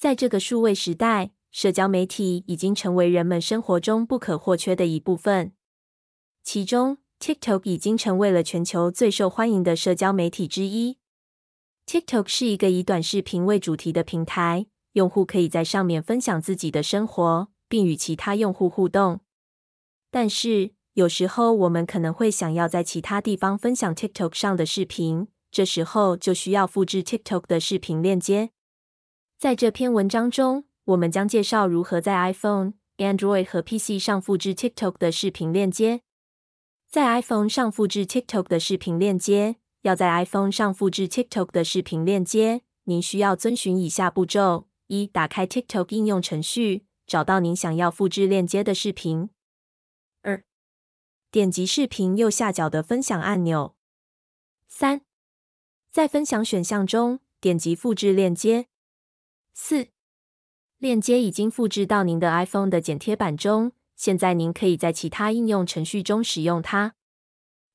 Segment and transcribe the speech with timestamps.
[0.00, 5.52] 在这个数位时代，社交媒体已经成为人们生活中不可或缺的一部分。
[6.42, 10.96] 其中，TikTok 已经成为了全球最受欢迎的社交媒体之一。
[11.84, 19.20] TikTok 是一个以短视频为主题的平台，用户可以在上面分享自己的生活，并与其他用户互动。
[20.10, 28.52] 但是，有时候我们可能会想要在其他地方分享 TikTok 上的视频，这时候就需要复制 TikTok 的视频链接。
[29.40, 36.02] 在这篇文章中，我们将介绍如何在 iPhone、Android 和 PC 上复制 TikTok 的视频链接。
[36.90, 49.30] 在 iPhone 上复制 TikTok 的视频链接，要在 iPhone 上复制 TikTok 的视频链接，您需要遵循以下步骤：一、打开 TikTok 应用程序，找到您想要复制链接的视频；
[50.20, 50.44] 二、
[51.30, 53.74] 点击视频右下角的分享按钮；
[54.68, 55.00] 三、
[55.90, 58.64] 在分享选项中点击复制链接；
[59.52, 59.88] 四、
[60.78, 63.72] 链接已经复制到您的 iPhone 的剪贴板中。
[63.96, 66.94] 现在您可以在其他应用程序中使用它。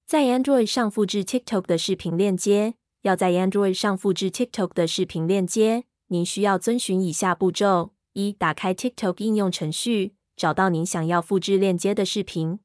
[0.08, 12.58] 在 Android 上复制 TikTok 的视频链接，要在 Android 上复制 TikTok 的视频链接，您需要遵循以下步骤：一、打开 TikTok 应用程序，找到您想要复制链接的视频；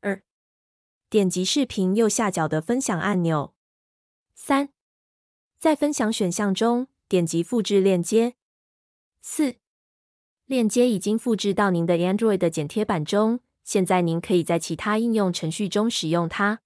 [0.00, 0.24] 二、
[1.08, 3.54] 点击视频右下角的分享按钮；
[4.34, 4.70] 三、
[5.60, 8.32] 在分享选项中点击复制链接；
[9.20, 9.56] 四。
[10.46, 16.60] 链接已经复制到您的 Android 的剪贴板中，现在您可以在其他应用程序中使用它。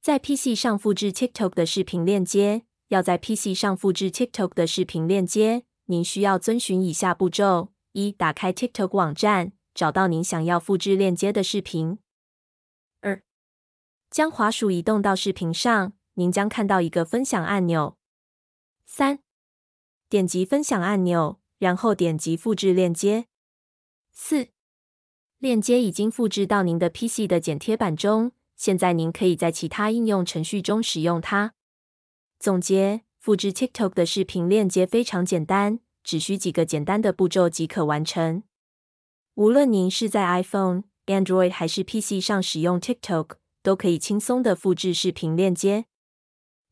[0.00, 11.98] 在 PC 上复制 TikTok 的视频链接，要在 PC 上复制 TikTok 的视频链接，您需要遵循以下步骤：一、打开 TikTok 网站，找到您想要复制链接的视频；
[13.00, 13.22] 二、
[14.10, 17.96] 将滑鼠移动到视频上，您将看到一个分享按钮；
[18.86, 19.20] 三、
[20.08, 21.40] 点击分享按钮。
[21.58, 23.26] 然后点击复制链接。
[24.12, 24.50] 四，
[25.38, 31.54] 链接已经复制到您的 PC 的剪贴板中，现在您可以在其他应用程序中使用它。
[32.38, 38.44] 总结：复制 TikTok 的视频链接非常简单，只需几个简单的步骤即可完成。
[39.34, 43.30] 无论您是在 iPhone、Android 还是 PC 上使用 TikTok，
[43.64, 45.86] 都可以轻松的复制视频链接。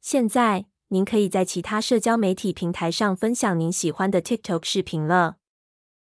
[0.00, 0.66] 现在。
[0.88, 5.36] 您可以在其他社交媒体平台上分享您喜欢的 TikTok 视频了。